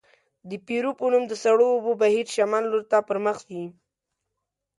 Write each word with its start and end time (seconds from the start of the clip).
د 0.49 0.51
پیرو 0.65 0.91
په 0.99 1.05
نوم 1.11 1.23
د 1.27 1.33
سړو 1.43 1.65
اوبو 1.75 1.91
بهیر 2.01 2.25
شمال 2.35 2.63
لورته 2.71 2.97
پرمخ 3.07 3.37
ځي. 3.49 3.63